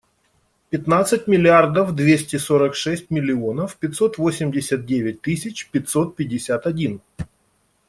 Пятнадцать 0.71 1.27
миллиардов 1.27 1.93
двести 1.93 2.37
сорок 2.37 2.73
шесть 2.73 3.11
миллионов 3.11 3.77
пятьсот 3.77 4.17
восемьдесят 4.17 4.83
девять 4.87 5.21
тысяч 5.21 5.69
пятьсот 5.69 6.15
пятьдесят 6.15 6.65
один. 6.65 7.01